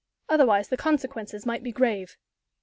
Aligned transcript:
Otherwise 0.29 0.69
the 0.69 0.77
consequences 0.77 1.45
might 1.45 1.61
be 1.61 1.71
grave." 1.71 2.17